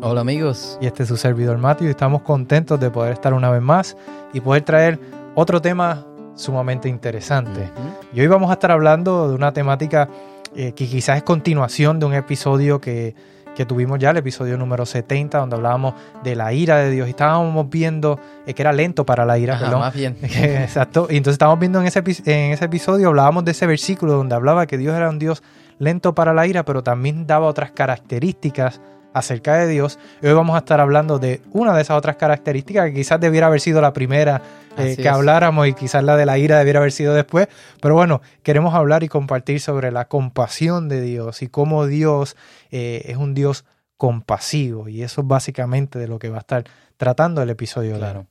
Hola 0.00 0.20
amigos. 0.20 0.78
Y 0.80 0.86
este 0.86 1.02
es 1.02 1.08
su 1.08 1.16
servidor 1.16 1.58
Matthew 1.58 1.88
y 1.88 1.90
estamos 1.90 2.22
contentos 2.22 2.78
de 2.80 2.90
poder 2.90 3.12
estar 3.12 3.34
una 3.34 3.50
vez 3.50 3.62
más 3.62 3.96
y 4.32 4.40
poder 4.40 4.62
traer 4.62 4.98
otro 5.34 5.60
tema 5.60 6.06
sumamente 6.34 6.88
interesante. 6.88 7.70
Y 8.12 8.20
hoy 8.20 8.26
vamos 8.26 8.50
a 8.50 8.54
estar 8.54 8.70
hablando 8.70 9.28
de 9.28 9.34
una 9.34 9.52
temática 9.52 10.08
eh, 10.56 10.72
que 10.72 10.86
quizás 10.86 11.18
es 11.18 11.22
continuación 11.22 12.00
de 12.00 12.06
un 12.06 12.14
episodio 12.14 12.80
que, 12.80 13.14
que, 13.54 13.64
tuvimos 13.64 13.98
ya, 13.98 14.10
el 14.10 14.16
episodio 14.16 14.56
número 14.56 14.84
70, 14.86 15.38
donde 15.38 15.56
hablábamos 15.56 15.94
de 16.22 16.34
la 16.34 16.52
ira 16.52 16.78
de 16.78 16.90
Dios 16.90 17.06
y 17.06 17.10
estábamos 17.10 17.68
viendo 17.68 18.18
eh, 18.46 18.54
que 18.54 18.62
era 18.62 18.72
lento 18.72 19.06
para 19.06 19.24
la 19.24 19.38
ira. 19.38 19.54
Ajá, 19.54 19.76
más 19.76 19.94
bien. 19.94 20.16
Exacto. 20.22 21.06
Y 21.10 21.16
entonces 21.16 21.34
estábamos 21.34 21.60
viendo 21.60 21.80
en 21.80 21.86
ese, 21.86 22.00
en 22.26 22.52
ese 22.52 22.64
episodio, 22.64 23.08
hablábamos 23.08 23.44
de 23.44 23.52
ese 23.52 23.66
versículo 23.66 24.14
donde 24.14 24.34
hablaba 24.34 24.66
que 24.66 24.78
Dios 24.78 24.94
era 24.94 25.08
un 25.08 25.18
Dios 25.18 25.42
lento 25.78 26.14
para 26.14 26.32
la 26.32 26.46
ira, 26.46 26.64
pero 26.64 26.82
también 26.82 27.26
daba 27.26 27.46
otras 27.46 27.72
características 27.72 28.80
acerca 29.14 29.56
de 29.56 29.68
Dios. 29.68 29.98
Hoy 30.22 30.32
vamos 30.32 30.56
a 30.56 30.58
estar 30.58 30.80
hablando 30.80 31.18
de 31.18 31.40
una 31.52 31.74
de 31.74 31.80
esas 31.80 31.96
otras 31.96 32.16
características 32.16 32.88
que 32.88 32.94
quizás 32.94 33.20
debiera 33.20 33.46
haber 33.46 33.60
sido 33.60 33.80
la 33.80 33.92
primera 33.94 34.42
eh, 34.76 34.96
que 34.96 35.02
es. 35.02 35.08
habláramos 35.08 35.68
y 35.68 35.72
quizás 35.72 36.02
la 36.02 36.16
de 36.16 36.26
la 36.26 36.36
ira 36.36 36.58
debiera 36.58 36.80
haber 36.80 36.92
sido 36.92 37.14
después. 37.14 37.48
Pero 37.80 37.94
bueno, 37.94 38.20
queremos 38.42 38.74
hablar 38.74 39.04
y 39.04 39.08
compartir 39.08 39.60
sobre 39.60 39.90
la 39.92 40.06
compasión 40.06 40.88
de 40.88 41.00
Dios 41.00 41.42
y 41.42 41.48
cómo 41.48 41.86
Dios 41.86 42.36
eh, 42.70 43.02
es 43.06 43.16
un 43.16 43.34
Dios 43.34 43.64
compasivo. 43.96 44.88
Y 44.88 45.02
eso 45.02 45.22
es 45.22 45.26
básicamente 45.26 45.98
de 45.98 46.08
lo 46.08 46.18
que 46.18 46.28
va 46.28 46.36
a 46.36 46.40
estar 46.40 46.64
tratando 46.96 47.40
el 47.40 47.50
episodio. 47.50 47.96
Claro. 47.96 48.26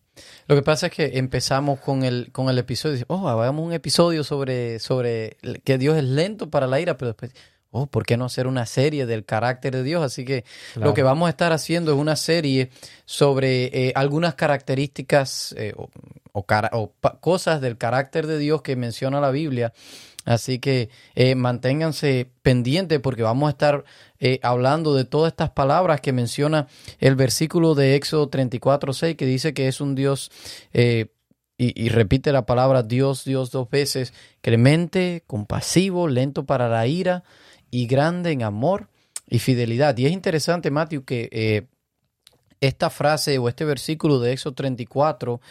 Lo 0.47 0.55
que 0.55 0.61
pasa 0.61 0.87
es 0.87 0.93
que 0.93 1.17
empezamos 1.17 1.79
con 1.79 2.03
el, 2.03 2.31
con 2.31 2.47
el 2.49 2.59
episodio, 2.59 3.03
oh, 3.07 3.27
hagamos 3.29 3.65
un 3.65 3.73
episodio 3.73 4.23
sobre, 4.23 4.77
sobre 4.77 5.37
que 5.63 5.79
Dios 5.79 5.97
es 5.97 6.03
lento 6.03 6.51
para 6.51 6.67
la 6.67 6.79
ira, 6.79 6.97
pero 6.97 7.09
después 7.09 7.33
oh, 7.73 7.87
¿por 7.87 8.05
qué 8.05 8.15
no 8.15 8.25
hacer 8.25 8.47
una 8.47 8.65
serie 8.65 9.05
del 9.05 9.25
carácter 9.25 9.73
de 9.73 9.83
Dios? 9.83 10.03
Así 10.03 10.23
que 10.23 10.45
claro. 10.73 10.89
lo 10.89 10.93
que 10.93 11.03
vamos 11.03 11.27
a 11.27 11.29
estar 11.31 11.51
haciendo 11.51 11.91
es 11.91 11.97
una 11.97 12.15
serie 12.15 12.69
sobre 13.05 13.65
eh, 13.65 13.91
algunas 13.95 14.35
características 14.35 15.53
eh, 15.57 15.73
o, 15.75 15.89
o, 16.31 16.43
cara, 16.45 16.69
o 16.73 16.93
cosas 17.19 17.59
del 17.61 17.77
carácter 17.77 18.27
de 18.27 18.37
Dios 18.37 18.61
que 18.61 18.75
menciona 18.75 19.19
la 19.19 19.31
Biblia. 19.31 19.73
Así 20.25 20.59
que 20.59 20.89
eh, 21.15 21.35
manténganse 21.35 22.29
pendientes 22.41 22.99
porque 22.99 23.23
vamos 23.23 23.47
a 23.47 23.51
estar 23.51 23.83
eh, 24.19 24.39
hablando 24.41 24.95
de 24.95 25.05
todas 25.05 25.31
estas 25.31 25.49
palabras 25.49 25.99
que 25.99 26.13
menciona 26.13 26.67
el 26.99 27.15
versículo 27.15 27.75
de 27.75 27.95
Éxodo 27.95 28.29
34.6 28.29 29.15
que 29.15 29.25
dice 29.25 29.53
que 29.53 29.67
es 29.67 29.81
un 29.81 29.95
Dios 29.95 30.31
eh, 30.71 31.07
y, 31.57 31.81
y, 31.81 31.89
repite 31.89 32.31
la 32.31 32.47
palabra 32.47 32.81
Dios, 32.81 33.25
Dios 33.25 33.51
dos 33.51 33.69
veces, 33.69 34.11
clemente, 34.41 35.23
compasivo, 35.27 36.07
lento 36.07 36.45
para 36.45 36.67
la 36.67 36.87
ira 36.87 37.23
y 37.73 37.87
grande 37.87 38.29
en 38.29 38.43
amor 38.43 38.87
y 39.27 39.39
fidelidad. 39.39 39.97
Y 39.97 40.05
es 40.05 40.11
interesante, 40.11 40.69
Matthew, 40.69 41.05
que 41.05 41.27
eh, 41.31 41.65
esta 42.61 42.91
frase 42.91 43.39
o 43.39 43.49
este 43.49 43.65
versículo 43.65 44.19
de 44.19 44.33
Éxodo 44.33 44.53
34, 44.53 45.41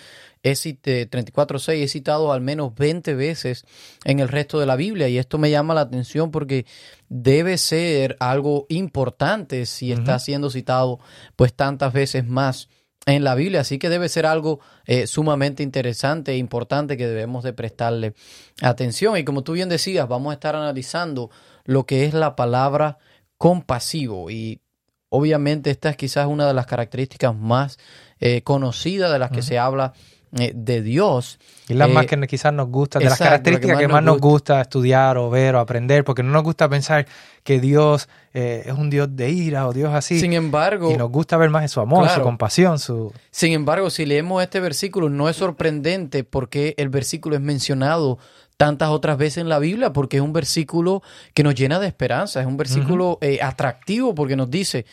es, 0.44 0.64
eh, 0.66 0.78
34.6 1.10 1.82
es 1.82 1.90
citado 1.90 2.32
al 2.32 2.40
menos 2.40 2.76
20 2.76 3.14
veces 3.16 3.64
en 4.04 4.20
el 4.20 4.28
resto 4.28 4.60
de 4.60 4.66
la 4.66 4.76
Biblia 4.76 5.08
y 5.08 5.18
esto 5.18 5.36
me 5.36 5.50
llama 5.50 5.74
la 5.74 5.80
atención 5.80 6.30
porque 6.30 6.64
debe 7.08 7.58
ser 7.58 8.16
algo 8.20 8.66
importante 8.68 9.66
si 9.66 9.92
uh 9.92 9.96
-huh. 9.96 9.98
está 9.98 10.18
siendo 10.20 10.48
citado 10.48 11.00
pues 11.34 11.54
tantas 11.54 11.92
veces 11.92 12.24
más 12.24 12.68
en 13.06 13.24
la 13.24 13.34
Biblia, 13.34 13.60
así 13.62 13.78
que 13.78 13.88
debe 13.88 14.08
ser 14.08 14.26
algo 14.26 14.60
eh, 14.86 15.06
sumamente 15.08 15.62
interesante 15.62 16.32
e 16.32 16.36
importante 16.36 16.96
que 16.96 17.06
debemos 17.06 17.42
de 17.42 17.52
prestarle 17.52 18.14
atención. 18.60 19.16
Y 19.16 19.24
como 19.24 19.42
tú 19.42 19.52
bien 19.52 19.68
decías, 19.68 20.06
vamos 20.08 20.30
a 20.30 20.34
estar 20.34 20.54
analizando 20.54 21.30
lo 21.64 21.86
que 21.86 22.04
es 22.04 22.14
la 22.14 22.36
palabra 22.36 22.98
compasivo 23.38 24.30
y 24.30 24.60
obviamente 25.08 25.70
esta 25.70 25.90
es 25.90 25.96
quizás 25.96 26.26
una 26.26 26.46
de 26.46 26.54
las 26.54 26.66
características 26.66 27.34
más 27.34 27.78
eh, 28.18 28.42
conocidas 28.42 29.12
de 29.12 29.18
las 29.18 29.30
que 29.30 29.38
uh 29.38 29.42
-huh. 29.42 29.48
se 29.48 29.58
habla 29.58 29.92
eh, 30.38 30.52
de 30.54 30.80
Dios. 30.80 31.38
Y 31.68 31.74
las 31.74 31.90
eh, 31.90 31.92
más 31.92 32.06
que 32.06 32.18
quizás 32.26 32.52
nos 32.52 32.68
gusta, 32.68 32.98
de 32.98 33.04
exacto, 33.04 33.24
las 33.24 33.28
características 33.28 33.76
que 33.78 33.86
más, 33.86 33.88
que 33.88 33.92
más 33.92 34.02
nos, 34.02 34.14
gusta. 34.14 34.54
gusta. 34.54 34.60
estudiar 34.62 35.18
o 35.18 35.28
ver 35.28 35.54
o 35.56 35.60
aprender, 35.60 36.04
porque 36.04 36.22
no 36.22 36.30
nos 36.30 36.42
gusta 36.42 36.68
pensar 36.68 37.06
que 37.42 37.60
Dios 37.60 38.08
eh, 38.32 38.62
es 38.66 38.72
un 38.72 38.88
Dios 38.88 39.08
de 39.14 39.30
ira 39.30 39.68
o 39.68 39.72
Dios 39.72 39.92
así. 39.92 40.18
Sin 40.18 40.32
embargo, 40.32 40.90
y 40.90 40.96
nos 40.96 41.10
gusta 41.10 41.36
ver 41.36 41.50
más 41.50 41.62
en 41.62 41.68
su 41.68 41.80
amor, 41.80 42.04
claro, 42.04 42.20
su 42.20 42.22
compasión, 42.22 42.78
su... 42.78 43.12
Sin 43.30 43.52
embargo, 43.52 43.90
si 43.90 44.06
leemos 44.06 44.42
este 44.42 44.60
versículo, 44.60 45.10
no 45.10 45.28
es 45.28 45.36
sorprendente 45.36 46.24
porque 46.24 46.74
el 46.78 46.88
versículo 46.88 47.36
es 47.36 47.42
mencionado 47.42 48.18
tantas 48.56 48.90
otras 48.90 49.18
veces 49.18 49.38
en 49.38 49.48
la 49.48 49.58
Biblia, 49.58 49.92
porque 49.92 50.18
es 50.18 50.22
un 50.22 50.32
versículo 50.32 51.02
que 51.34 51.42
nos 51.42 51.54
llena 51.54 51.78
de 51.78 51.88
esperanza, 51.88 52.40
es 52.40 52.46
un 52.46 52.56
versículo 52.56 53.10
uh 53.10 53.18
-huh. 53.20 53.26
eh, 53.26 53.42
atractivo 53.42 54.14
porque 54.14 54.36
nos 54.36 54.50
dice 54.50 54.86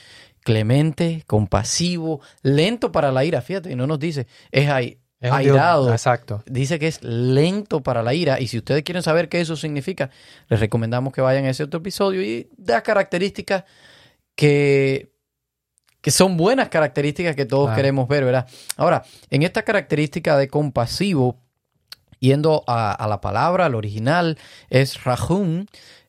clemente, 0.43 1.23
compasivo, 1.27 2.21
lento 2.41 2.91
para 2.91 3.11
la 3.11 3.23
ira, 3.23 3.41
fíjate, 3.41 3.75
no 3.75 3.87
nos 3.87 3.99
dice, 3.99 4.27
es 4.51 4.69
ahí, 4.69 4.97
es 5.19 5.31
airado. 5.31 5.83
Dios, 5.85 5.93
exacto. 5.93 6.43
Dice 6.45 6.79
que 6.79 6.87
es 6.87 7.03
lento 7.03 7.81
para 7.81 8.03
la 8.03 8.13
ira. 8.13 8.39
Y 8.39 8.47
si 8.47 8.57
ustedes 8.57 8.83
quieren 8.83 9.03
saber 9.03 9.27
qué 9.27 9.41
eso 9.41 9.55
significa, 9.55 10.09
les 10.47 10.59
recomendamos 10.59 11.13
que 11.13 11.21
vayan 11.21 11.45
a 11.45 11.49
ese 11.49 11.63
otro 11.63 11.79
episodio 11.79 12.21
y 12.21 12.49
da 12.57 12.81
características 12.81 13.65
que, 14.35 15.11
que 16.01 16.11
son 16.11 16.37
buenas 16.37 16.69
características 16.69 17.35
que 17.35 17.45
todos 17.45 17.65
claro. 17.65 17.75
queremos 17.75 18.07
ver, 18.07 18.23
¿verdad? 18.23 18.47
Ahora, 18.77 19.03
en 19.29 19.43
esta 19.43 19.63
característica 19.63 20.37
de 20.37 20.47
compasivo, 20.47 21.41
yendo 22.19 22.63
a, 22.67 22.93
a 22.93 23.07
la 23.07 23.19
palabra, 23.19 23.65
al 23.65 23.75
original, 23.75 24.37
es 24.69 25.03
rahum 25.03 25.65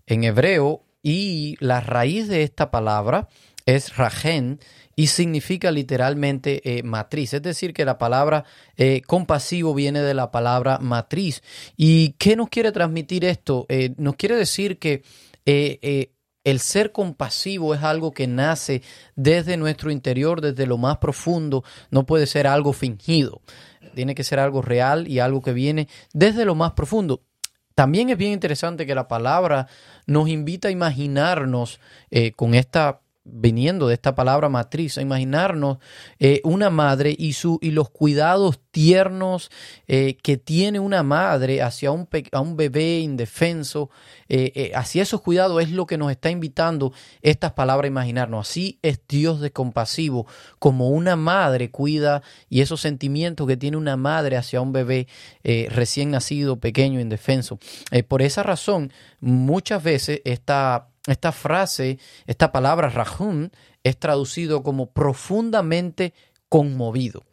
en 0.07 0.25
hebreo, 0.25 0.85
y 1.03 1.57
la 1.61 1.81
raíz 1.81 2.29
de 2.29 2.43
esta 2.43 2.71
palabra 2.71 3.29
es 3.75 3.97
rajen, 3.97 4.61
y 5.01 5.07
significa 5.07 5.71
literalmente 5.71 6.61
eh, 6.63 6.83
matriz. 6.83 7.33
Es 7.33 7.41
decir, 7.41 7.73
que 7.73 7.87
la 7.87 7.97
palabra 7.97 8.45
eh, 8.77 9.01
compasivo 9.07 9.73
viene 9.73 10.03
de 10.03 10.13
la 10.13 10.31
palabra 10.31 10.79
matriz. 10.79 11.43
¿Y 11.75 12.11
qué 12.19 12.37
nos 12.37 12.51
quiere 12.51 12.71
transmitir 12.71 13.25
esto? 13.25 13.65
Eh, 13.71 13.95
nos 13.97 14.17
quiere 14.17 14.37
decir 14.37 14.79
que 14.79 15.03
el 15.47 16.61
ser 16.61 16.93
compasivo 16.93 17.75
es 17.75 17.83
algo 17.83 18.13
que 18.13 18.27
nace 18.27 18.83
desde 19.17 19.57
nuestro 19.57 19.91
interior, 19.91 20.43
desde 20.43 20.67
lo 20.67 20.77
más 20.77 20.99
profundo. 20.99 21.65
No 21.91 22.05
puede 22.05 22.27
ser 22.27 22.47
algo 22.47 22.75
fingido. 22.75 23.41
Tiene 23.95 24.15
que 24.15 24.23
ser 24.23 24.39
algo 24.39 24.61
real 24.61 25.09
y 25.09 25.19
algo 25.19 25.41
que 25.41 25.55
viene 25.55 25.89
desde 26.13 26.45
lo 26.45 26.55
más 26.55 26.73
profundo. 26.73 27.23
También 27.75 28.11
es 28.11 28.19
bien 28.19 28.33
interesante 28.33 28.85
que 28.85 28.95
la 28.95 29.09
palabra 29.09 29.67
nos 30.07 30.29
invita 30.29 30.69
a 30.69 30.73
imaginarnos 30.73 31.81
con 32.37 32.55
esta 32.55 33.01
viniendo 33.25 33.87
de 33.87 33.95
esta 33.95 34.15
palabra 34.15 34.49
matriz, 34.49 34.97
a 34.97 35.03
imaginarnos 35.03 35.79
eh, 36.19 36.41
una 36.43 36.71
madre 36.71 37.15
y, 37.17 37.35
su, 37.35 37.59
y 37.61 37.71
los 37.71 37.91
cuidados 37.91 38.61
tiernos 38.71 39.51
eh, 39.89 40.17
que 40.23 40.39
tiene 40.39 40.81
una 40.81 41.03
madre 41.03 41.61
hacia 41.61 41.91
un, 41.91 42.09
a 42.33 42.41
un 42.41 42.57
bebé 42.57 43.01
indefenso, 43.01 43.91
eh, 44.29 44.73
hacia 44.75 45.03
esos 45.03 45.21
cuidados 45.21 45.63
es 45.63 45.71
lo 45.71 45.87
que 45.87 45.99
nos 45.99 46.11
está 46.11 46.31
invitando 46.31 46.93
estas 47.21 47.53
palabras 47.53 47.85
a 47.85 47.89
imaginarnos. 47.89 48.49
Así 48.49 48.79
es 48.83 49.01
Dios 49.07 49.41
de 49.41 49.53
compasivo, 49.53 50.27
como 50.59 50.89
una 50.89 51.17
madre 51.17 51.71
cuida 51.71 52.23
y 52.49 52.63
esos 52.63 52.81
sentimientos 52.81 53.47
que 53.47 53.57
tiene 53.57 53.77
una 53.77 53.97
madre 53.97 54.37
hacia 54.37 54.61
un 54.61 54.73
bebé 54.73 55.09
recién 55.43 56.11
nacido, 56.11 56.59
pequeño, 56.59 57.01
indefenso. 57.01 57.59
por 58.09 58.23
esa 58.23 58.43
razón, 58.43 58.93
muchas 59.21 59.83
veces 59.83 60.21
esta 60.25 60.90
esta 61.07 61.33
frase, 61.33 61.99
esta 62.27 62.53
palabra 62.53 62.89
rajun, 62.89 63.53
es 63.83 63.99
traducido 63.99 64.63
como 64.63 64.93
profundamente 64.93 66.15
conmovido. 66.49 67.25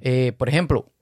Eh, 0.00 0.32
por 0.36 0.48
ejemplo, 0.48 0.92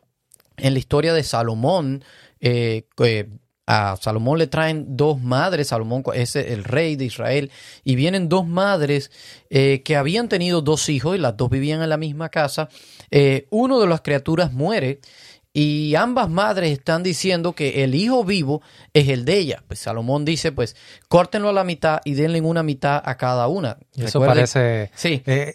en 0.56 0.72
la 0.72 0.78
historia 0.78 1.12
de 1.12 1.22
Salomón, 1.22 2.04
eh, 2.40 2.86
eh, 2.98 3.28
a 3.66 3.96
Salomón 4.00 4.38
le 4.38 4.46
traen 4.46 4.96
dos 4.96 5.20
madres, 5.20 5.68
Salomón 5.68 6.04
es 6.14 6.36
el 6.36 6.62
rey 6.62 6.94
de 6.94 7.06
Israel, 7.06 7.50
y 7.82 7.96
vienen 7.96 8.28
dos 8.28 8.46
madres 8.46 9.10
eh, 9.50 9.82
que 9.84 9.96
habían 9.96 10.28
tenido 10.28 10.62
dos 10.62 10.88
hijos 10.88 11.16
y 11.16 11.18
las 11.18 11.36
dos 11.36 11.50
vivían 11.50 11.82
en 11.82 11.88
la 11.88 11.96
misma 11.96 12.28
casa. 12.28 12.68
Eh, 13.10 13.46
uno 13.50 13.80
de 13.80 13.88
las 13.88 14.02
criaturas 14.02 14.52
muere 14.52 15.00
y 15.58 15.94
ambas 15.94 16.28
madres 16.28 16.70
están 16.70 17.02
diciendo 17.02 17.54
que 17.54 17.82
el 17.82 17.94
hijo 17.94 18.24
vivo 18.24 18.60
es 18.92 19.08
el 19.08 19.24
de 19.24 19.38
ella. 19.38 19.62
Pues 19.66 19.80
Salomón 19.80 20.26
dice, 20.26 20.52
pues, 20.52 20.76
córtenlo 21.08 21.48
a 21.48 21.52
la 21.54 21.64
mitad 21.64 22.00
y 22.04 22.12
denle 22.12 22.42
una 22.42 22.62
mitad 22.62 23.00
a 23.02 23.16
cada 23.16 23.48
una. 23.48 23.78
eso 23.96 24.20
parece... 24.20 24.90
Sí, 24.94 25.22
eh, 25.24 25.54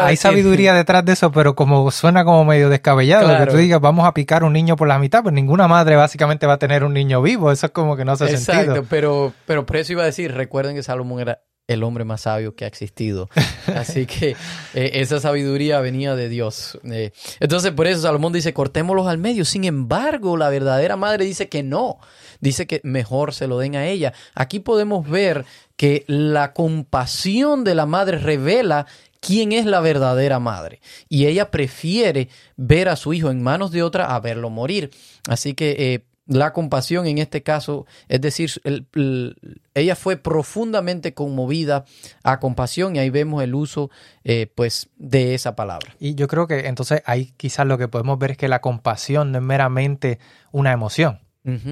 hay 0.00 0.16
sabiduría 0.16 0.72
detrás 0.72 1.04
de 1.04 1.14
eso, 1.14 1.32
pero 1.32 1.56
como 1.56 1.90
suena 1.90 2.24
como 2.24 2.44
medio 2.44 2.68
descabellado, 2.68 3.36
que 3.44 3.50
tú 3.50 3.56
digas, 3.56 3.80
vamos 3.80 4.06
a 4.06 4.14
picar 4.14 4.44
un 4.44 4.52
niño 4.52 4.76
por 4.76 4.86
la 4.86 5.00
mitad, 5.00 5.24
pues 5.24 5.34
ninguna 5.34 5.66
madre 5.66 5.96
básicamente 5.96 6.46
va 6.46 6.52
a 6.52 6.58
tener 6.58 6.84
un 6.84 6.94
niño 6.94 7.20
vivo, 7.20 7.50
eso 7.50 7.66
es 7.66 7.72
como 7.72 7.96
que 7.96 8.04
no 8.04 8.12
hace 8.12 8.26
Exacto, 8.26 8.62
sentido. 8.62 8.86
pero, 8.88 9.32
pero 9.46 9.66
por 9.66 9.78
eso 9.78 9.94
iba 9.94 10.02
a 10.04 10.06
decir, 10.06 10.32
recuerden 10.32 10.76
que 10.76 10.84
Salomón 10.84 11.18
era 11.18 11.40
el 11.66 11.82
hombre 11.82 12.04
más 12.04 12.22
sabio 12.22 12.54
que 12.54 12.64
ha 12.64 12.68
existido. 12.68 13.28
Así 13.74 14.06
que 14.06 14.36
eh, 14.74 14.90
esa 14.94 15.20
sabiduría 15.20 15.80
venía 15.80 16.14
de 16.14 16.28
Dios. 16.28 16.78
Eh, 16.84 17.12
entonces, 17.40 17.72
por 17.72 17.86
eso 17.86 18.02
Salomón 18.02 18.32
dice, 18.32 18.52
cortémoslos 18.52 19.06
al 19.06 19.18
medio. 19.18 19.44
Sin 19.44 19.64
embargo, 19.64 20.36
la 20.36 20.50
verdadera 20.50 20.96
madre 20.96 21.24
dice 21.24 21.48
que 21.48 21.62
no. 21.62 21.98
Dice 22.40 22.66
que 22.66 22.80
mejor 22.84 23.32
se 23.32 23.46
lo 23.46 23.58
den 23.58 23.76
a 23.76 23.86
ella. 23.86 24.12
Aquí 24.34 24.60
podemos 24.60 25.08
ver 25.08 25.44
que 25.76 26.04
la 26.06 26.52
compasión 26.52 27.64
de 27.64 27.74
la 27.74 27.86
madre 27.86 28.18
revela 28.18 28.86
quién 29.20 29.52
es 29.52 29.64
la 29.64 29.80
verdadera 29.80 30.38
madre. 30.38 30.80
Y 31.08 31.26
ella 31.26 31.50
prefiere 31.50 32.28
ver 32.56 32.88
a 32.88 32.96
su 32.96 33.14
hijo 33.14 33.30
en 33.30 33.42
manos 33.42 33.70
de 33.70 33.82
otra 33.82 34.14
a 34.14 34.20
verlo 34.20 34.50
morir. 34.50 34.90
Así 35.28 35.54
que 35.54 35.76
eh, 35.78 36.04
la 36.26 36.52
compasión 36.52 37.06
en 37.06 37.18
este 37.18 37.42
caso, 37.42 37.86
es 38.08 38.20
decir, 38.20 38.50
ella 39.74 39.96
fue 39.96 40.16
profundamente 40.16 41.12
conmovida 41.12 41.84
a 42.22 42.40
compasión 42.40 42.96
y 42.96 42.98
ahí 42.98 43.10
vemos 43.10 43.42
el 43.42 43.54
uso 43.54 43.90
eh, 44.24 44.46
pues 44.54 44.88
de 44.96 45.34
esa 45.34 45.54
palabra. 45.54 45.94
Y 45.98 46.14
yo 46.14 46.26
creo 46.26 46.46
que 46.46 46.66
entonces 46.66 47.02
ahí 47.04 47.34
quizás 47.36 47.66
lo 47.66 47.76
que 47.76 47.88
podemos 47.88 48.18
ver 48.18 48.32
es 48.32 48.36
que 48.36 48.48
la 48.48 48.60
compasión 48.60 49.32
no 49.32 49.38
es 49.38 49.44
meramente 49.44 50.18
una 50.50 50.72
emoción, 50.72 51.20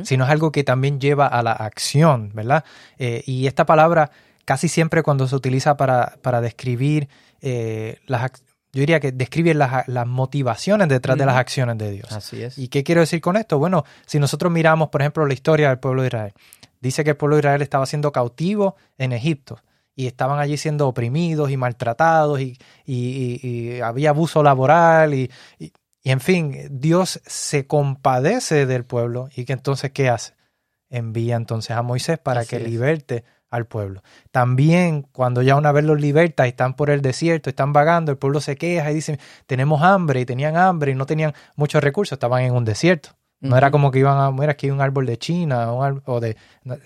sino 0.03 0.25
es 0.25 0.31
algo 0.31 0.53
que 0.53 0.65
también 0.65 1.01
lleva 1.01 1.27
a 1.27 1.43
la 1.43 1.53
acción, 1.53 2.31
¿verdad? 2.35 2.63
Eh, 2.99 3.23
y 3.25 3.47
esta 3.47 3.65
palabra 3.65 4.11
casi 4.45 4.69
siempre 4.69 5.03
cuando 5.03 5.27
se 5.27 5.35
utiliza 5.35 5.79
para, 5.79 6.19
para 6.21 6.43
describir 6.43 7.09
eh, 7.41 7.97
las, 8.07 8.33
yo 8.73 8.81
diría 8.81 9.01
que 9.01 9.13
describe 9.13 9.53
las, 9.53 10.07
motivaciones 10.07 10.89
detrás 10.89 11.19
de 11.19 11.27
las 11.27 11.37
acciones 11.37 11.77
de 11.77 11.91
Dios. 11.91 12.11
Así 12.11 12.43
es. 12.43 12.57
¿Y 12.57 12.69
qué 12.69 12.83
quiero 12.83 13.03
decir 13.03 13.21
con 13.21 13.37
esto? 13.37 13.59
Bueno, 13.59 13.85
si 14.07 14.19
nosotros 14.19 14.51
miramos, 14.51 14.89
por 14.89 15.03
ejemplo, 15.03 15.27
la 15.27 15.35
historia 15.35 15.69
del 15.69 15.79
pueblo 15.79 16.01
de 16.03 16.09
Israel, 16.09 16.33
dice 16.81 17.05
que 17.05 17.11
el 17.11 17.17
pueblo 17.17 17.37
de 17.37 17.41
Israel 17.41 17.61
estaba 17.61 17.85
siendo 17.85 18.13
cautivo 18.13 18.77
en 18.97 19.13
Egipto 19.13 19.61
y 19.95 20.07
estaban 20.07 20.39
allí 20.39 20.57
siendo 20.57 20.89
oprimidos 20.89 21.51
y 21.51 21.59
maltratados 21.59 22.41
y, 22.41 23.81
había 23.83 24.11
abuso 24.11 24.43
laboral 24.43 25.13
y, 25.13 25.31
en 26.05 26.21
fin, 26.21 26.69
Dios 26.71 27.21
se 27.27 27.67
compadece 27.67 28.65
del 28.65 28.85
pueblo 28.85 29.29
y 29.37 29.45
que 29.45 29.53
entonces, 29.53 29.93
¿qué 29.93 30.09
hace? 30.09 30.35
Envía 30.89 31.37
entonces 31.37 31.73
a 31.77 31.83
Moisés 31.83 32.19
para 32.19 32.47
que 32.47 32.59
liberte 32.59 33.25
al 33.53 33.67
pueblo. 33.67 34.03
También 34.33 35.03
cuando 35.13 35.43
ya 35.43 35.57
una 35.57 35.71
vez 35.73 35.85
los 35.85 36.01
liberta 36.01 36.47
están 36.47 36.75
por 36.75 36.91
el 36.91 37.03
desierto, 37.03 37.51
están 37.51 37.73
vagando, 37.73 38.11
el 38.11 38.19
pueblo 38.19 38.41
se 38.41 38.57
queja 38.57 38.91
y 38.91 38.95
dice, 38.95 39.21
tenemos 39.47 39.83
hambre 39.83 40.21
y 40.21 40.27
tenían 40.27 40.57
hambre 40.57 40.93
y 40.93 40.95
no 40.97 41.07
tenían 41.07 41.35
muchos 41.55 41.85
recursos, 41.85 42.17
estaban 42.17 42.43
en 42.43 42.55
un 42.55 42.65
desierto. 42.65 43.11
No 43.43 43.57
era 43.57 43.73
como 43.73 43.91
que 43.91 43.99
iban 43.99 44.19
a, 44.19 44.31
mira, 44.31 44.53
aquí 44.53 44.67
hay 44.67 44.71
un 44.71 44.81
árbol 44.81 45.05
de 45.05 45.19
China 45.19 45.73
o 45.73 46.21
de 46.21 46.37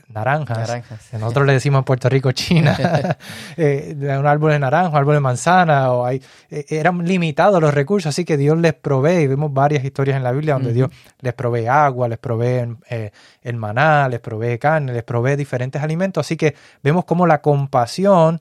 naranjas. 0.08 0.58
naranjas. 0.58 1.12
Nosotros 1.12 1.46
le 1.46 1.52
decimos 1.52 1.80
en 1.80 1.84
Puerto 1.84 2.08
Rico 2.08 2.32
China. 2.32 2.74
eh, 3.58 3.94
un 3.94 4.26
árbol 4.26 4.52
de 4.52 4.58
naranja, 4.58 4.96
árbol 4.96 5.16
de 5.16 5.20
manzana. 5.20 5.92
O 5.92 6.06
hay, 6.06 6.22
eh, 6.48 6.64
eran 6.70 7.04
limitados 7.04 7.60
los 7.60 7.74
recursos, 7.74 8.08
así 8.08 8.24
que 8.24 8.38
Dios 8.38 8.56
les 8.58 8.72
provee. 8.72 9.24
Y 9.24 9.26
vemos 9.26 9.52
varias 9.52 9.84
historias 9.84 10.16
en 10.16 10.22
la 10.22 10.32
Biblia 10.32 10.54
donde 10.54 10.72
Dios 10.72 10.90
les 11.20 11.34
provee 11.34 11.66
agua, 11.66 12.08
les 12.08 12.18
provee 12.18 12.74
eh, 12.88 13.10
el 13.42 13.56
maná, 13.56 14.08
les 14.08 14.20
provee 14.20 14.58
carne, 14.58 14.94
les 14.94 15.04
provee 15.04 15.36
diferentes 15.36 15.82
alimentos. 15.82 16.26
Así 16.26 16.38
que 16.38 16.54
vemos 16.82 17.04
cómo 17.04 17.26
la 17.26 17.42
compasión 17.42 18.40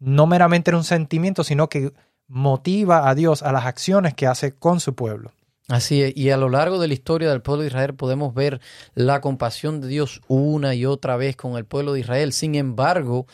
no 0.00 0.26
meramente 0.26 0.70
era 0.70 0.76
un 0.76 0.84
sentimiento, 0.84 1.44
sino 1.44 1.70
que 1.70 1.94
motiva 2.28 3.08
a 3.08 3.14
Dios 3.14 3.42
a 3.42 3.52
las 3.52 3.64
acciones 3.64 4.12
que 4.12 4.26
hace 4.26 4.54
con 4.54 4.80
su 4.80 4.94
pueblo. 4.94 5.32
Así 5.68 6.02
es, 6.02 6.16
y 6.16 6.30
a 6.30 6.36
lo 6.36 6.50
largo 6.50 6.78
de 6.78 6.88
la 6.88 6.94
historia 6.94 7.30
del 7.30 7.40
pueblo 7.40 7.62
de 7.62 7.68
Israel 7.68 7.94
podemos 7.94 8.34
ver 8.34 8.60
la 8.94 9.22
compasión 9.22 9.80
de 9.80 9.88
Dios 9.88 10.20
una 10.28 10.74
y 10.74 10.84
otra 10.84 11.16
vez 11.16 11.36
con 11.36 11.56
el 11.56 11.64
pueblo 11.64 11.94
de 11.94 12.00
Israel. 12.00 12.34
Sin 12.34 12.54
embargo, 12.54 13.26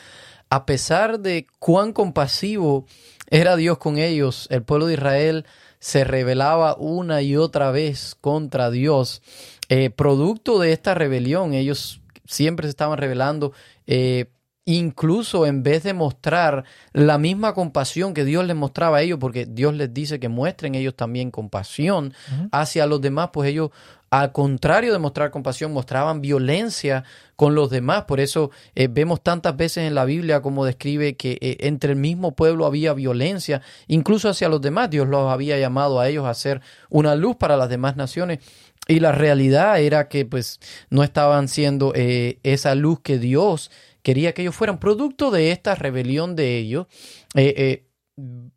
a 0.49 0.65
pesar 0.65 1.19
de 1.19 1.47
cuán 1.59 1.91
compasivo 1.91 2.85
era 3.29 3.57
Dios 3.57 3.79
con 3.79 3.97
ellos, 3.97 4.47
el 4.49 4.63
pueblo 4.63 4.85
de 4.85 4.93
Israel 4.93 5.45
se 5.79 6.05
rebelaba 6.05 6.75
una 6.77 7.21
y 7.21 7.35
otra 7.35 7.71
vez 7.71 8.15
contra 8.21 8.69
Dios. 8.69 9.21
Eh, 9.67 9.89
producto 9.89 10.59
de 10.59 10.71
esta 10.71 10.93
rebelión, 10.93 11.53
ellos 11.53 12.01
siempre 12.25 12.67
se 12.67 12.69
estaban 12.69 12.97
rebelando. 12.97 13.51
Eh, 13.87 14.27
incluso 14.65 15.45
en 15.47 15.63
vez 15.63 15.83
de 15.83 15.93
mostrar 15.93 16.65
la 16.93 17.17
misma 17.17 17.53
compasión 17.53 18.13
que 18.13 18.25
Dios 18.25 18.45
les 18.45 18.55
mostraba 18.55 18.97
a 18.97 19.01
ellos, 19.01 19.17
porque 19.19 19.45
Dios 19.45 19.73
les 19.73 19.93
dice 19.93 20.19
que 20.19 20.29
muestren 20.29 20.75
ellos 20.75 20.95
también 20.95 21.31
compasión 21.31 22.13
hacia 22.51 22.85
los 22.85 23.01
demás, 23.01 23.29
pues 23.33 23.49
ellos, 23.49 23.71
al 24.11 24.31
contrario 24.31 24.93
de 24.93 24.99
mostrar 24.99 25.31
compasión, 25.31 25.73
mostraban 25.73 26.21
violencia 26.21 27.03
con 27.35 27.55
los 27.55 27.71
demás. 27.71 28.03
Por 28.03 28.19
eso 28.19 28.51
eh, 28.75 28.87
vemos 28.87 29.23
tantas 29.23 29.57
veces 29.57 29.87
en 29.87 29.95
la 29.95 30.05
Biblia 30.05 30.41
como 30.41 30.63
describe 30.63 31.15
que 31.15 31.39
eh, 31.41 31.57
entre 31.61 31.93
el 31.93 31.97
mismo 31.97 32.35
pueblo 32.35 32.67
había 32.67 32.93
violencia, 32.93 33.63
incluso 33.87 34.29
hacia 34.29 34.47
los 34.47 34.61
demás. 34.61 34.91
Dios 34.91 35.07
los 35.07 35.27
había 35.31 35.57
llamado 35.57 35.99
a 35.99 36.07
ellos 36.07 36.27
a 36.27 36.33
ser 36.35 36.61
una 36.89 37.15
luz 37.15 37.35
para 37.35 37.57
las 37.57 37.69
demás 37.69 37.95
naciones. 37.95 38.39
Y 38.87 38.99
la 38.99 39.11
realidad 39.11 39.79
era 39.79 40.07
que 40.07 40.25
pues 40.25 40.59
no 40.89 41.03
estaban 41.03 41.47
siendo 41.47 41.93
eh, 41.95 42.39
esa 42.43 42.75
luz 42.75 42.99
que 42.99 43.19
Dios 43.19 43.71
quería 44.03 44.33
que 44.33 44.41
ellos 44.41 44.55
fueran 44.55 44.79
producto 44.79 45.31
de 45.31 45.51
esta 45.51 45.75
rebelión 45.75 46.35
de 46.35 46.57
ellos. 46.57 46.87
Eh, 47.35 47.53
eh, 47.57 47.85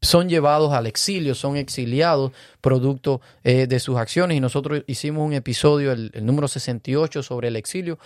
son 0.02 0.29
llevados 0.29 0.73
al 0.75 0.87
exilio, 0.87 1.35
son 1.35 1.56
exiliados 1.56 2.32
producto 2.61 3.23
eh, 3.44 3.67
de 3.67 3.81
sus 3.81 3.96
acciones 3.96 4.37
y 4.37 4.41
nosotros 4.41 4.82
hicimos 4.87 5.25
un 5.25 5.32
episodio, 5.32 5.93
el, 5.93 6.12
número 6.23 6.49
68, 6.49 7.23
sobre 7.23 7.49
el 7.49 7.56
exilio, 7.56 7.99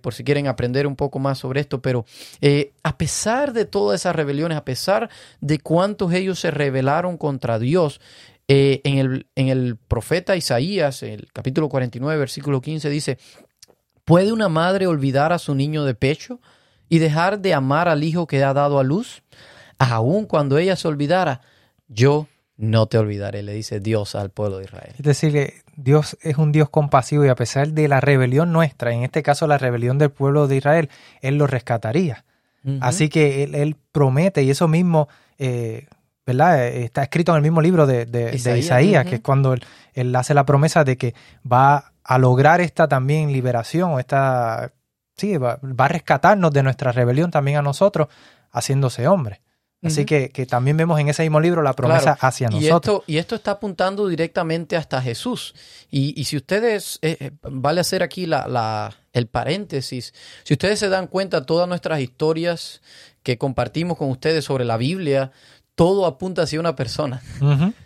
por 0.00 0.14
si 0.14 0.24
quieren 0.24 0.48
aprender 0.48 0.86
un 0.86 0.96
poco 0.96 1.20
más 1.20 1.38
sobre 1.38 1.60
esto, 1.60 1.80
pero 1.80 2.06
a 2.82 2.98
pesar 2.98 3.52
de 3.52 3.66
todas 3.66 4.00
esas 4.00 4.16
rebeliones, 4.16 4.58
a 4.58 4.64
pesar 4.64 5.08
de 5.40 5.60
cuántos 5.60 6.12
ellos 6.12 6.40
se 6.40 6.50
rebelaron 6.50 7.18
contra 7.18 7.60
Dios, 7.60 8.00
en, 8.48 8.98
el, 8.98 9.26
en 9.36 9.48
el 9.48 9.76
profeta 9.76 10.34
Isaías, 10.34 11.04
el 11.04 11.28
capítulo 11.32 11.68
49, 11.68 12.18
versículo 12.18 12.60
15, 12.60 12.90
dice, 12.90 13.18
¿puede 14.04 14.32
una 14.32 14.48
madre 14.48 14.88
olvidar 14.88 15.32
a 15.32 15.38
su 15.38 15.54
niño 15.54 15.84
de 15.84 15.94
pecho? 15.94 16.40
Y 16.88 16.98
dejar 16.98 17.40
de 17.40 17.54
amar 17.54 17.88
al 17.88 18.04
hijo 18.04 18.26
que 18.26 18.42
ha 18.42 18.52
dado 18.52 18.78
a 18.78 18.84
luz? 18.84 19.22
Aun 19.78 20.26
cuando 20.26 20.58
ella 20.58 20.76
se 20.76 20.88
olvidara, 20.88 21.40
yo 21.88 22.26
no 22.56 22.86
te 22.86 22.98
olvidaré, 22.98 23.42
le 23.42 23.52
dice 23.52 23.80
Dios 23.80 24.14
al 24.14 24.30
pueblo 24.30 24.58
de 24.58 24.64
Israel. 24.64 24.94
Es 24.98 25.04
decir, 25.04 25.52
Dios 25.76 26.16
es 26.22 26.38
un 26.38 26.52
Dios 26.52 26.70
compasivo 26.70 27.24
y 27.24 27.28
a 27.28 27.34
pesar 27.34 27.68
de 27.68 27.86
la 27.86 28.00
rebelión 28.00 28.52
nuestra, 28.52 28.92
en 28.92 29.02
este 29.02 29.22
caso 29.22 29.46
la 29.46 29.58
rebelión 29.58 29.98
del 29.98 30.10
pueblo 30.10 30.48
de 30.48 30.56
Israel, 30.56 30.88
Él 31.20 31.36
lo 31.36 31.46
rescataría. 31.46 32.24
Así 32.80 33.08
que 33.08 33.44
él, 33.44 33.76
promete 33.92 34.42
y 34.42 34.50
eso 34.50 34.66
mismo, 34.66 35.06
eh, 35.38 35.86
¿verdad? 36.26 36.66
Está 36.66 37.04
escrito 37.04 37.30
en 37.30 37.36
el 37.36 37.42
mismo 37.42 37.60
libro 37.60 37.86
de, 37.86 38.32
Isaías, 38.34 39.06
que 39.06 39.16
es 39.16 39.20
cuando 39.20 39.52
él, 39.52 39.62
él, 39.94 40.16
hace 40.16 40.34
la 40.34 40.44
promesa 40.44 40.82
de 40.82 40.96
que 40.96 41.14
va 41.50 41.92
a 42.02 42.18
lograr 42.18 42.60
esta 42.60 42.88
también 42.88 43.32
liberación 43.32 43.92
o 43.92 44.00
esta 44.00 44.72
sí, 45.16 45.36
va, 45.36 45.58
a 45.78 45.88
rescatarnos 45.88 46.50
de 46.52 46.62
nuestra 46.62 46.92
rebelión 46.92 47.30
también 47.30 47.58
a 47.58 47.62
nosotros, 47.62 48.08
haciéndose 48.50 49.06
hombre. 49.08 49.42
Así 49.82 50.04
que, 50.04 50.28
también 50.46 50.76
vemos 50.76 50.98
en 50.98 51.08
ese 51.08 51.22
mismo 51.22 51.38
libro 51.38 51.62
la 51.62 51.74
promesa 51.74 52.16
hacia 52.20 52.48
nosotros. 52.48 52.64
Y 52.64 52.74
esto, 52.74 53.04
y 53.06 53.18
esto 53.18 53.34
está 53.36 53.52
apuntando 53.52 54.08
directamente 54.08 54.76
hasta 54.76 55.00
Jesús. 55.00 55.54
Y, 55.90 56.24
si 56.24 56.36
ustedes, 56.36 56.98
eh, 57.02 57.16
eh, 57.20 57.30
vale 57.42 57.82
hacer 57.82 58.02
aquí 58.02 58.26
la, 58.26 58.48
la, 58.48 58.96
el 59.12 59.28
paréntesis, 59.28 60.12
si 60.42 60.54
ustedes 60.54 60.80
se 60.80 60.88
dan 60.88 61.06
cuenta, 61.06 61.46
todas 61.46 61.68
nuestras 61.68 62.00
historias 62.00 62.82
que 63.22 63.38
compartimos 63.38 63.96
con 63.96 64.10
ustedes 64.10 64.44
sobre 64.44 64.64
la 64.64 64.76
Biblia, 64.76 65.30
todo 65.76 66.06
apunta 66.06 66.42
hacia 66.42 66.58
una 66.58 66.74
persona. 66.74 67.22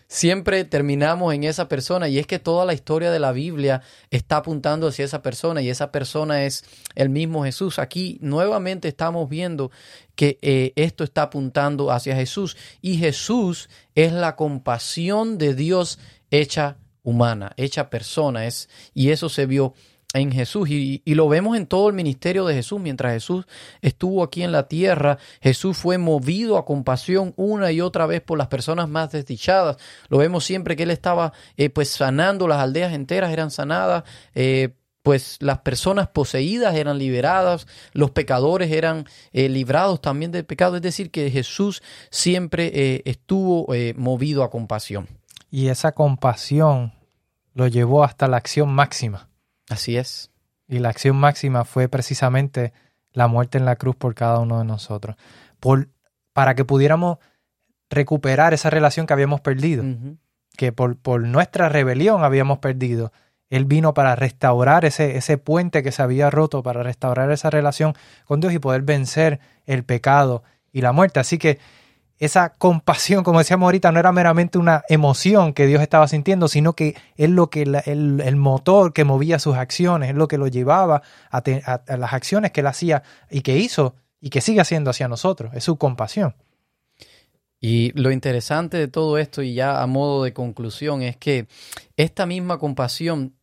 Siempre 0.06 0.64
terminamos 0.64 1.34
en 1.34 1.42
esa 1.44 1.68
persona 1.68 2.08
y 2.08 2.18
es 2.18 2.26
que 2.26 2.38
toda 2.38 2.64
la 2.64 2.72
historia 2.72 3.10
de 3.10 3.18
la 3.18 3.32
Biblia 3.32 3.82
está 4.10 4.38
apuntando 4.38 4.86
hacia 4.86 5.04
esa 5.04 5.22
persona 5.22 5.60
y 5.60 5.68
esa 5.68 5.90
persona 5.90 6.44
es 6.44 6.64
el 6.94 7.10
mismo 7.10 7.44
Jesús. 7.44 7.80
Aquí 7.80 8.16
nuevamente 8.22 8.86
estamos 8.86 9.28
viendo 9.28 9.72
que 10.14 10.38
eh, 10.40 10.72
esto 10.76 11.02
está 11.02 11.22
apuntando 11.22 11.90
hacia 11.90 12.14
Jesús 12.14 12.56
y 12.80 12.96
Jesús 12.96 13.68
es 13.96 14.12
la 14.12 14.36
compasión 14.36 15.36
de 15.36 15.54
Dios 15.54 15.98
hecha 16.30 16.76
humana, 17.02 17.52
hecha 17.56 17.90
persona. 17.90 18.46
Es, 18.46 18.68
y 18.94 19.10
eso 19.10 19.28
se 19.28 19.46
vio 19.46 19.74
en 20.12 20.32
Jesús 20.32 20.68
y, 20.68 21.02
y, 21.04 21.14
lo 21.14 21.28
vemos 21.28 21.56
en 21.56 21.66
todo 21.66 21.88
el 21.88 21.94
ministerio 21.94 22.44
de 22.44 22.54
Jesús. 22.54 22.80
Mientras 22.80 23.12
Jesús 23.12 23.46
estuvo 23.80 24.22
aquí 24.22 24.42
en 24.42 24.52
la 24.52 24.66
tierra, 24.66 25.18
Jesús 25.40 25.76
fue 25.76 25.98
movido 25.98 26.58
a 26.58 26.64
compasión 26.64 27.32
una 27.36 27.70
y 27.70 27.80
otra 27.80 28.06
vez 28.06 28.20
por 28.20 28.36
las 28.36 28.48
personas 28.48 28.88
más 28.88 29.12
desdichadas. 29.12 29.76
Lo 30.08 30.18
vemos 30.18 30.44
siempre 30.44 30.74
que 30.74 30.82
él 30.82 30.90
estaba 30.90 31.32
eh, 31.56 31.70
pues 31.70 31.90
sanando, 31.90 32.48
las 32.48 32.58
aldeas 32.58 32.92
enteras 32.92 33.32
eran 33.32 33.50
sanadas, 33.50 34.04
eh, 34.34 34.70
pues 35.02 35.36
las 35.40 35.60
personas 35.60 36.08
poseídas 36.08 36.74
eran 36.74 36.98
liberadas, 36.98 37.66
los 37.92 38.10
pecadores 38.10 38.70
eran 38.72 39.06
eh, 39.32 39.48
librados 39.48 40.00
también 40.00 40.32
del 40.32 40.44
pecado. 40.44 40.76
Es 40.76 40.82
decir, 40.82 41.10
que 41.10 41.30
Jesús 41.30 41.82
siempre 42.10 43.02
estuvo 43.06 43.68
movido 43.96 44.42
a 44.42 44.50
compasión. 44.50 45.08
Y 45.50 45.68
esa 45.68 45.92
compasión 45.92 46.92
lo 47.54 47.66
llevó 47.66 48.04
hasta 48.04 48.28
la 48.28 48.36
acción 48.36 48.68
máxima. 48.68 49.29
Así 49.70 49.96
es. 49.96 50.30
Y 50.68 50.80
la 50.80 50.90
acción 50.90 51.16
máxima 51.16 51.64
fue 51.64 51.88
precisamente 51.88 52.72
la 53.12 53.28
muerte 53.28 53.56
en 53.56 53.64
la 53.64 53.76
cruz 53.76 53.96
por 53.96 54.14
cada 54.14 54.40
uno 54.40 54.58
de 54.58 54.64
nosotros. 54.64 55.16
Por, 55.58 55.88
para 56.32 56.54
que 56.54 56.64
pudiéramos 56.64 57.18
recuperar 57.88 58.52
esa 58.52 58.68
relación 58.70 59.06
que 59.06 59.12
habíamos 59.12 59.40
perdido, 59.40 59.84
que 60.56 60.72
por, 60.72 60.96
por 60.96 61.22
nuestra 61.22 61.68
rebelión 61.68 62.22
habíamos 62.22 62.58
perdido. 62.58 63.12
Él 63.48 63.64
vino 63.64 63.94
para 63.94 64.14
restaurar 64.14 64.84
ese, 64.84 65.16
ese 65.16 65.38
puente 65.38 65.82
que 65.82 65.90
se 65.90 66.02
había 66.02 66.30
roto, 66.30 66.62
para 66.62 66.82
restaurar 66.82 67.30
esa 67.32 67.50
relación 67.50 67.94
con 68.24 68.40
Dios 68.40 68.52
y 68.52 68.60
poder 68.60 68.82
vencer 68.82 69.40
el 69.66 69.84
pecado 69.84 70.44
y 70.72 70.82
la 70.82 70.92
muerte. 70.92 71.18
Así 71.18 71.38
que 71.38 71.58
esa 72.20 72.50
compasión, 72.50 73.24
como 73.24 73.38
decíamos 73.40 73.66
ahorita, 73.66 73.90
no 73.90 73.98
era 73.98 74.12
meramente 74.12 74.58
una 74.58 74.84
emoción 74.88 75.52
que 75.54 75.66
Dios 75.66 75.82
estaba 75.82 76.06
sintiendo, 76.06 76.46
sino 76.46 76.74
que 76.74 76.94
es 77.16 77.30
lo 77.30 77.50
que 77.50 77.62
el, 77.62 78.20
el 78.20 78.36
motor 78.36 78.92
que 78.92 79.04
movía 79.04 79.38
sus 79.38 79.56
acciones, 79.56 80.10
es 80.10 80.14
lo 80.14 80.28
que 80.28 80.38
lo 80.38 80.46
llevaba 80.46 81.02
a- 81.30 81.38
a 81.88 81.96
las 81.96 82.12
acciones 82.12 82.52
que 82.52 82.60
él 82.60 82.66
hacía 82.68 83.02
y 83.30 83.40
que 83.40 83.56
hizo 83.56 83.96
y 84.20 84.30
que 84.30 84.40
sigue 84.42 84.60
haciendo 84.60 84.90
hacia 84.90 85.08
nosotros. 85.08 85.50
Es 85.54 85.64
su 85.64 85.76
compasión. 85.76 86.36
Y 87.58 87.92
lo 87.92 88.10
interesante 88.10 88.76
de 88.78 88.88
todo 88.88 89.18
esto, 89.18 89.42
y 89.42 89.54
ya 89.54 89.82
a 89.82 89.86
modo 89.86 90.24
de 90.24 90.32
conclusión, 90.32 91.02
es 91.02 91.16
que 91.16 91.46
esta 91.96 92.24
misma 92.26 92.58
compasión 92.58 93.34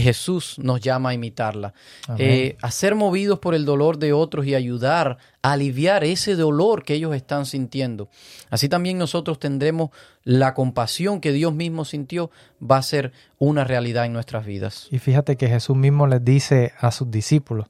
Jesús 0.00 0.58
nos 0.58 0.80
llama 0.80 1.10
a 1.10 1.14
imitarla. 1.14 1.74
Eh, 2.18 2.56
a 2.60 2.70
ser 2.70 2.94
movidos 2.94 3.38
por 3.38 3.54
el 3.54 3.64
dolor 3.64 3.98
de 3.98 4.12
otros 4.12 4.46
y 4.46 4.54
ayudar 4.54 5.18
a 5.42 5.52
aliviar 5.52 6.04
ese 6.04 6.36
dolor 6.36 6.84
que 6.84 6.94
ellos 6.94 7.14
están 7.14 7.46
sintiendo. 7.46 8.08
Así 8.50 8.68
también 8.68 8.98
nosotros 8.98 9.38
tendremos 9.38 9.90
la 10.24 10.54
compasión 10.54 11.20
que 11.20 11.32
Dios 11.32 11.54
mismo 11.54 11.84
sintió, 11.84 12.30
va 12.62 12.76
a 12.76 12.82
ser 12.82 13.12
una 13.38 13.64
realidad 13.64 14.04
en 14.04 14.12
nuestras 14.12 14.44
vidas. 14.44 14.88
Y 14.90 14.98
fíjate 14.98 15.36
que 15.36 15.48
Jesús 15.48 15.76
mismo 15.76 16.06
les 16.06 16.24
dice 16.24 16.72
a 16.78 16.90
sus 16.90 17.10
discípulos 17.10 17.66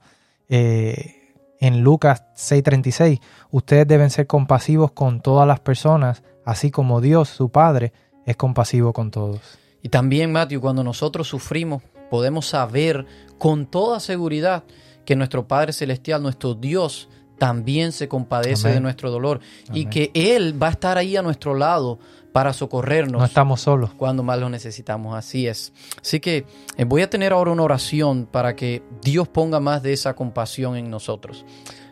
eh, 0.50 1.20
en 1.60 1.82
Lucas 1.82 2.24
6:36, 2.34 3.20
ustedes 3.50 3.86
deben 3.86 4.10
ser 4.10 4.26
compasivos 4.26 4.92
con 4.92 5.20
todas 5.20 5.46
las 5.46 5.60
personas, 5.60 6.22
así 6.44 6.70
como 6.70 7.00
Dios, 7.00 7.28
su 7.28 7.50
Padre, 7.50 7.92
es 8.26 8.36
compasivo 8.36 8.92
con 8.92 9.10
todos. 9.10 9.40
Y 9.82 9.88
también, 9.88 10.32
Matthew, 10.32 10.60
cuando 10.60 10.82
nosotros 10.82 11.28
sufrimos, 11.28 11.82
podemos 12.10 12.46
saber 12.46 13.06
con 13.38 13.66
toda 13.66 14.00
seguridad 14.00 14.64
que 15.04 15.16
nuestro 15.16 15.48
Padre 15.48 15.72
Celestial, 15.72 16.22
nuestro 16.22 16.54
Dios, 16.54 17.08
también 17.38 17.92
se 17.92 18.06
compadece 18.06 18.66
Amén. 18.68 18.74
de 18.74 18.80
nuestro 18.82 19.10
dolor 19.10 19.40
y 19.72 19.86
que 19.86 20.10
Él 20.12 20.62
va 20.62 20.66
a 20.68 20.70
estar 20.72 20.98
ahí 20.98 21.16
a 21.16 21.22
nuestro 21.22 21.54
lado 21.54 21.98
para 22.32 22.52
socorrernos 22.52 23.18
No 23.18 23.24
estamos 23.24 23.62
solos. 23.62 23.92
cuando 23.96 24.22
más 24.22 24.38
lo 24.38 24.50
necesitamos. 24.50 25.16
Así 25.16 25.46
es. 25.46 25.72
Así 26.00 26.20
que 26.20 26.44
eh, 26.76 26.84
voy 26.84 27.02
a 27.02 27.08
tener 27.10 27.32
ahora 27.32 27.50
una 27.50 27.62
oración 27.62 28.28
para 28.30 28.54
que 28.54 28.82
Dios 29.02 29.26
ponga 29.26 29.58
más 29.58 29.82
de 29.82 29.94
esa 29.94 30.14
compasión 30.14 30.76
en 30.76 30.90
nosotros. 30.90 31.46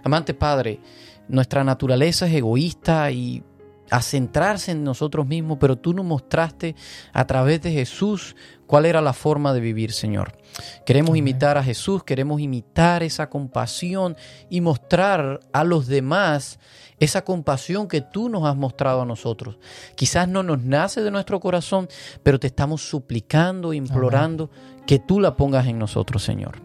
Amante 0.05 0.35
Padre, 0.35 0.81
nuestra 1.29 1.65
naturaleza 1.65 2.27
es 2.27 2.35
egoísta 2.35 3.11
y 3.11 3.43
a 3.91 4.03
centrarse 4.03 4.73
en 4.73 4.85
nosotros 4.85 5.27
mismos, 5.27 5.59
pero 5.61 5.77
tú 5.77 5.95
nos 5.95 6.05
mostraste 6.05 6.75
a 7.13 7.27
través 7.27 7.63
de 7.63 7.73
Jesús 7.73 8.37
cuál 8.67 8.87
era 8.87 9.01
la 9.01 9.13
forma 9.13 9.53
de 9.53 9.61
vivir, 9.61 9.93
Señor. 9.93 10.37
Queremos 10.85 11.11
Amén. 11.11 11.21
imitar 11.21 11.57
a 11.59 11.63
Jesús, 11.63 12.05
queremos 12.05 12.41
imitar 12.41 13.03
esa 13.03 13.31
compasión 13.31 14.17
y 14.51 14.61
mostrar 14.61 15.41
a 15.53 15.65
los 15.65 15.87
demás 15.87 16.59
esa 17.01 17.25
compasión 17.25 17.89
que 17.89 18.01
tú 18.01 18.29
nos 18.29 18.45
has 18.45 18.57
mostrado 18.57 19.03
a 19.03 19.07
nosotros. 19.07 19.57
Quizás 19.95 20.29
no 20.29 20.43
nos 20.43 20.63
nace 20.63 21.03
de 21.03 21.11
nuestro 21.11 21.41
corazón, 21.41 21.89
pero 22.23 22.41
te 22.41 22.49
estamos 22.49 22.83
suplicando, 22.83 23.73
implorando 23.73 24.51
que 24.87 24.99
tú 24.99 25.21
la 25.21 25.37
pongas 25.37 25.67
en 25.67 25.79
nosotros, 25.79 26.23
Señor. 26.23 26.61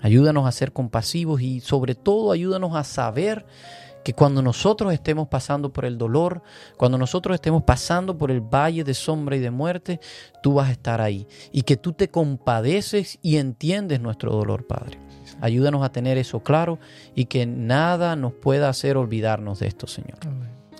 Ayúdanos 0.00 0.46
a 0.46 0.52
ser 0.52 0.72
compasivos 0.72 1.40
y 1.40 1.60
sobre 1.60 1.94
todo 1.94 2.32
ayúdanos 2.32 2.76
a 2.76 2.84
saber 2.84 3.46
que 4.04 4.12
cuando 4.12 4.42
nosotros 4.42 4.92
estemos 4.92 5.28
pasando 5.28 5.72
por 5.72 5.84
el 5.84 5.98
dolor, 5.98 6.42
cuando 6.76 6.98
nosotros 6.98 7.34
estemos 7.34 7.62
pasando 7.64 8.16
por 8.16 8.30
el 8.30 8.40
valle 8.40 8.84
de 8.84 8.94
sombra 8.94 9.34
y 9.34 9.40
de 9.40 9.50
muerte, 9.50 9.98
tú 10.42 10.54
vas 10.54 10.68
a 10.68 10.72
estar 10.72 11.00
ahí 11.00 11.26
y 11.50 11.62
que 11.62 11.76
tú 11.76 11.94
te 11.94 12.08
compadeces 12.08 13.18
y 13.22 13.38
entiendes 13.38 14.00
nuestro 14.00 14.30
dolor, 14.30 14.66
Padre. 14.66 14.98
Ayúdanos 15.40 15.82
a 15.82 15.90
tener 15.90 16.18
eso 16.18 16.40
claro 16.40 16.78
y 17.14 17.24
que 17.24 17.46
nada 17.46 18.14
nos 18.14 18.34
pueda 18.34 18.68
hacer 18.68 18.96
olvidarnos 18.96 19.58
de 19.58 19.66
esto, 19.66 19.86
Señor. 19.86 20.18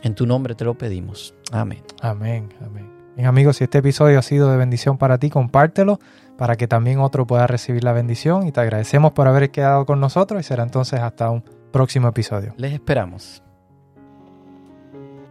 En 0.02 0.14
tu 0.14 0.26
nombre 0.26 0.54
te 0.54 0.64
lo 0.64 0.76
pedimos. 0.76 1.34
Amén. 1.50 1.82
Amén, 2.02 2.50
amén. 2.64 2.92
Bien 3.16 3.26
amigos, 3.26 3.56
si 3.56 3.64
este 3.64 3.78
episodio 3.78 4.18
ha 4.18 4.22
sido 4.22 4.50
de 4.50 4.56
bendición 4.56 4.98
para 4.98 5.18
ti, 5.18 5.30
compártelo 5.30 5.98
para 6.36 6.56
que 6.56 6.66
también 6.66 6.98
otro 6.98 7.26
pueda 7.26 7.46
recibir 7.46 7.84
la 7.84 7.92
bendición 7.92 8.46
y 8.46 8.52
te 8.52 8.60
agradecemos 8.60 9.12
por 9.12 9.28
haber 9.28 9.50
quedado 9.50 9.86
con 9.86 10.00
nosotros 10.00 10.40
y 10.40 10.42
será 10.42 10.64
entonces 10.64 11.00
hasta 11.00 11.30
un 11.30 11.44
próximo 11.74 12.06
episodio. 12.06 12.54
Les 12.56 12.72
esperamos. 12.72 13.42